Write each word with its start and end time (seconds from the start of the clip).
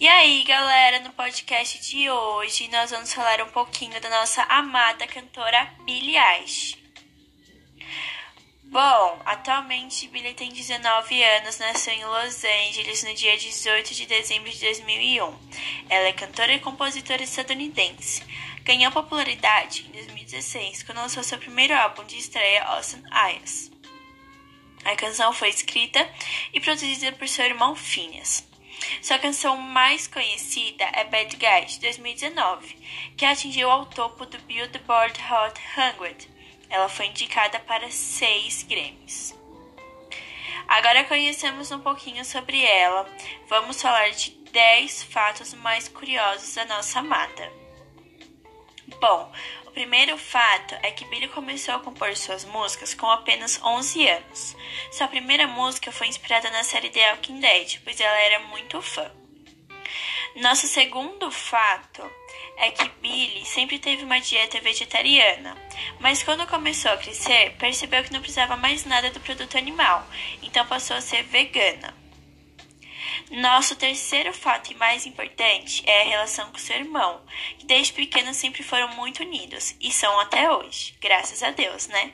E 0.00 0.08
aí, 0.08 0.42
galera, 0.44 1.00
no 1.00 1.10
podcast 1.12 1.78
de 1.78 2.08
hoje 2.08 2.68
nós 2.68 2.90
vamos 2.90 3.12
falar 3.12 3.42
um 3.42 3.50
pouquinho 3.50 4.00
da 4.00 4.08
nossa 4.08 4.42
amada 4.44 5.06
cantora 5.06 5.74
Billie 5.84 6.16
Eilish. 6.16 6.78
Bom, 8.64 9.20
atualmente 9.26 10.08
Billie 10.08 10.32
tem 10.32 10.50
19 10.50 11.22
anos, 11.22 11.58
nasceu 11.58 11.92
em 11.92 12.04
Los 12.04 12.42
Angeles 12.44 13.02
no 13.02 13.12
dia 13.12 13.36
18 13.36 13.94
de 13.94 14.06
dezembro 14.06 14.48
de 14.48 14.60
2001. 14.60 15.38
Ela 15.90 16.08
é 16.08 16.12
cantora 16.12 16.54
e 16.54 16.60
compositora 16.60 17.22
estadunidense. 17.22 18.22
Ganhou 18.62 18.92
popularidade 18.92 19.86
em 19.88 19.92
2016 19.92 20.84
quando 20.84 20.98
lançou 20.98 21.22
seu 21.22 21.36
primeiro 21.36 21.74
álbum 21.74 22.04
de 22.04 22.16
estreia, 22.16 22.62
Awesome 22.62 23.02
Eyes. 23.12 23.70
A 24.84 24.96
canção 24.96 25.32
foi 25.32 25.48
escrita 25.48 26.08
e 26.52 26.60
produzida 26.60 27.12
por 27.12 27.28
seu 27.28 27.44
irmão 27.44 27.76
Phineas. 27.76 28.48
Sua 29.02 29.18
canção 29.18 29.56
mais 29.56 30.06
conhecida 30.06 30.84
é 30.92 31.04
Bad 31.04 31.36
Guy, 31.36 31.66
de 31.66 31.80
2019, 31.80 32.76
que 33.16 33.24
atingiu 33.24 33.70
ao 33.70 33.86
topo 33.86 34.24
do 34.24 34.38
Billboard 34.40 35.20
Hot 35.30 35.60
100. 35.74 36.30
Ela 36.70 36.88
foi 36.88 37.06
indicada 37.06 37.58
para 37.60 37.90
seis 37.90 38.62
Grammys. 38.62 39.38
Agora 40.66 41.04
conhecemos 41.04 41.70
um 41.72 41.80
pouquinho 41.80 42.24
sobre 42.24 42.64
ela. 42.64 43.04
Vamos 43.48 43.82
falar 43.82 44.10
de 44.10 44.30
10 44.52 45.02
fatos 45.02 45.52
mais 45.54 45.88
curiosos 45.88 46.54
da 46.54 46.64
nossa 46.64 47.00
amada. 47.00 47.52
Bom, 49.00 49.32
o 49.70 49.72
primeiro 49.72 50.18
fato 50.18 50.74
é 50.82 50.90
que 50.90 51.04
Billy 51.04 51.28
começou 51.28 51.76
a 51.76 51.78
compor 51.78 52.16
suas 52.16 52.44
músicas 52.44 52.92
com 52.92 53.08
apenas 53.08 53.62
11 53.62 54.08
anos. 54.08 54.56
Sua 54.90 55.06
primeira 55.06 55.46
música 55.46 55.92
foi 55.92 56.08
inspirada 56.08 56.50
na 56.50 56.64
série 56.64 56.90
The 56.90 57.12
Walking 57.12 57.38
Dead, 57.38 57.78
pois 57.84 58.00
ela 58.00 58.18
era 58.18 58.40
muito 58.48 58.82
fã. 58.82 59.08
Nosso 60.34 60.66
segundo 60.66 61.30
fato 61.30 62.02
é 62.56 62.72
que 62.72 62.88
Billy 63.00 63.44
sempre 63.44 63.78
teve 63.78 64.02
uma 64.02 64.20
dieta 64.20 64.60
vegetariana, 64.60 65.56
mas 66.00 66.24
quando 66.24 66.48
começou 66.48 66.90
a 66.90 66.96
crescer, 66.96 67.54
percebeu 67.56 68.02
que 68.02 68.12
não 68.12 68.20
precisava 68.20 68.56
mais 68.56 68.84
nada 68.84 69.08
do 69.10 69.20
produto 69.20 69.56
animal, 69.56 70.04
então 70.42 70.66
passou 70.66 70.96
a 70.96 71.00
ser 71.00 71.22
vegana. 71.22 71.99
Nosso 73.30 73.76
terceiro 73.76 74.34
fato 74.34 74.72
e 74.72 74.74
mais 74.74 75.06
importante 75.06 75.88
é 75.88 76.02
a 76.02 76.04
relação 76.04 76.50
com 76.50 76.58
seu 76.58 76.76
irmão, 76.76 77.24
que 77.58 77.64
desde 77.64 77.92
pequeno 77.92 78.34
sempre 78.34 78.64
foram 78.64 78.88
muito 78.96 79.22
unidos 79.22 79.76
e 79.80 79.92
são 79.92 80.18
até 80.18 80.50
hoje, 80.50 80.96
graças 81.00 81.40
a 81.42 81.52
Deus, 81.52 81.86
né? 81.86 82.12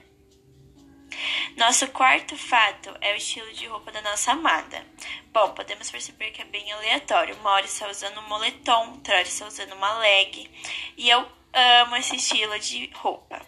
Nosso 1.56 1.86
quarto 1.88 2.36
fato 2.36 2.94
é 3.00 3.14
o 3.14 3.16
estilo 3.16 3.50
de 3.54 3.66
roupa 3.66 3.90
da 3.90 4.02
nossa 4.02 4.32
amada. 4.32 4.84
Bom, 5.32 5.54
podemos 5.54 5.90
perceber 5.90 6.32
que 6.32 6.42
é 6.42 6.44
bem 6.44 6.70
aleatório. 6.70 7.34
Uma 7.36 7.52
hora 7.52 7.64
está 7.64 7.88
usando 7.88 8.18
um 8.20 8.28
moletom, 8.28 8.90
outra 8.90 9.14
hora 9.14 9.22
está 9.22 9.46
usando 9.46 9.72
uma 9.72 9.98
leg. 9.98 10.50
E 10.98 11.08
eu 11.08 11.26
amo 11.54 11.96
esse 11.96 12.16
estilo 12.16 12.58
de 12.58 12.90
roupa. 12.94 13.40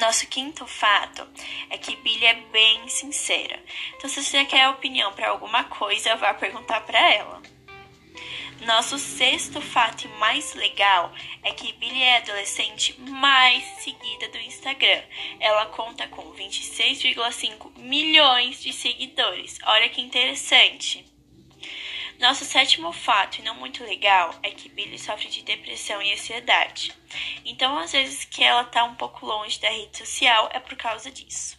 Nosso 0.00 0.26
quinto 0.28 0.66
fato 0.66 1.26
é 1.70 1.76
que 1.76 1.96
Billy 1.96 2.24
é 2.24 2.34
bem 2.52 2.88
sincera. 2.88 3.60
Então, 3.96 4.08
se 4.08 4.22
você 4.22 4.44
quer 4.44 4.68
opinião 4.68 5.12
para 5.12 5.28
alguma 5.28 5.64
coisa, 5.64 6.14
vá 6.16 6.32
perguntar 6.34 6.82
para 6.82 7.12
ela. 7.12 7.42
Nosso 8.60 8.98
sexto 8.98 9.60
fato 9.60 10.06
e 10.06 10.08
mais 10.18 10.54
legal 10.54 11.12
é 11.42 11.52
que 11.52 11.72
Billy 11.74 12.02
é 12.02 12.16
a 12.16 12.18
adolescente 12.18 12.98
mais 13.00 13.64
seguida 13.80 14.28
do 14.28 14.38
Instagram. 14.38 15.02
Ela 15.40 15.66
conta 15.66 16.06
com 16.08 16.32
26,5 16.32 17.78
milhões 17.78 18.62
de 18.62 18.72
seguidores. 18.72 19.58
Olha 19.64 19.88
que 19.88 20.00
interessante. 20.00 21.04
Nosso 22.18 22.44
sétimo 22.44 22.92
fato, 22.92 23.38
e 23.38 23.42
não 23.42 23.54
muito 23.54 23.84
legal, 23.84 24.34
é 24.42 24.50
que 24.50 24.68
Billy 24.68 24.98
sofre 24.98 25.28
de 25.28 25.42
depressão 25.42 26.02
e 26.02 26.12
ansiedade. 26.12 26.92
Então, 27.44 27.78
às 27.78 27.92
vezes 27.92 28.24
que 28.24 28.42
ela 28.42 28.64
tá 28.64 28.82
um 28.82 28.96
pouco 28.96 29.24
longe 29.24 29.60
da 29.60 29.70
rede 29.70 29.98
social 29.98 30.50
é 30.52 30.58
por 30.58 30.76
causa 30.76 31.12
disso. 31.12 31.56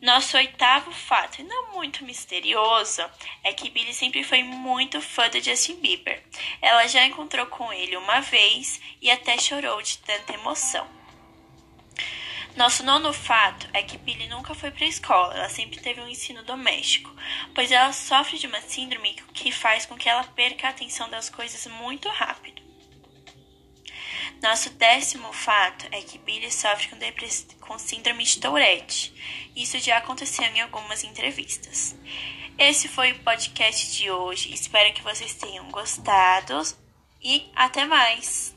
Nosso 0.00 0.36
oitavo 0.36 0.92
fato, 0.92 1.40
e 1.40 1.44
não 1.44 1.72
muito 1.72 2.04
misterioso, 2.04 3.02
é 3.42 3.52
que 3.52 3.70
Billy 3.70 3.92
sempre 3.92 4.22
foi 4.22 4.44
muito 4.44 5.00
fã 5.00 5.28
do 5.28 5.42
Justin 5.42 5.80
Bieber. 5.80 6.22
Ela 6.62 6.86
já 6.86 7.04
encontrou 7.04 7.46
com 7.46 7.72
ele 7.72 7.96
uma 7.96 8.20
vez 8.20 8.80
e 9.02 9.10
até 9.10 9.36
chorou 9.38 9.82
de 9.82 9.98
tanta 9.98 10.34
emoção. 10.34 10.88
Nosso 12.56 12.82
nono 12.82 13.12
fato 13.12 13.68
é 13.74 13.82
que 13.82 13.98
Billy 13.98 14.28
nunca 14.28 14.54
foi 14.54 14.70
para 14.70 14.86
a 14.86 14.88
escola, 14.88 15.34
ela 15.34 15.48
sempre 15.50 15.78
teve 15.78 16.00
um 16.00 16.08
ensino 16.08 16.42
doméstico, 16.42 17.14
pois 17.54 17.70
ela 17.70 17.92
sofre 17.92 18.38
de 18.38 18.46
uma 18.46 18.62
síndrome 18.62 19.14
que 19.34 19.52
faz 19.52 19.84
com 19.84 19.94
que 19.94 20.08
ela 20.08 20.24
perca 20.24 20.66
a 20.66 20.70
atenção 20.70 21.10
das 21.10 21.28
coisas 21.28 21.66
muito 21.66 22.08
rápido. 22.08 22.62
Nosso 24.42 24.70
décimo 24.70 25.34
fato 25.34 25.86
é 25.90 26.00
que 26.00 26.16
Billy 26.16 26.50
sofre 26.50 26.88
com, 26.88 26.96
com 27.60 27.78
síndrome 27.78 28.24
de 28.24 28.40
Tourette. 28.40 29.12
Isso 29.54 29.78
já 29.78 29.98
aconteceu 29.98 30.44
em 30.44 30.62
algumas 30.62 31.04
entrevistas. 31.04 31.94
Esse 32.58 32.88
foi 32.88 33.12
o 33.12 33.18
podcast 33.18 33.92
de 33.92 34.10
hoje. 34.10 34.52
Espero 34.52 34.94
que 34.94 35.02
vocês 35.02 35.34
tenham 35.34 35.70
gostado 35.70 36.62
e 37.22 37.50
até 37.54 37.84
mais! 37.84 38.55